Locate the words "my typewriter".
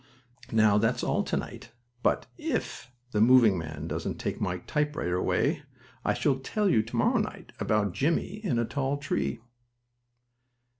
4.41-5.15